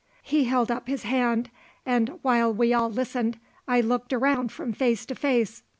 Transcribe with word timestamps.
He 0.23 0.45
held 0.45 0.71
up 0.71 0.87
his 0.87 1.03
hand, 1.03 1.51
and 1.85 2.17
while 2.23 2.51
we 2.51 2.73
all 2.73 2.89
listened 2.89 3.37
I 3.67 3.81
looked 3.81 4.11
around 4.11 4.51
from 4.51 4.73
face 4.73 5.05
to 5.05 5.13
face. 5.13 5.61